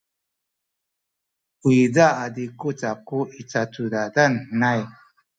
uyza 1.69 2.05
a 2.23 2.25
zikuc 2.33 2.79
aku 2.93 3.19
i 3.39 3.41
cacudadan 3.49 4.33
henay. 4.49 4.81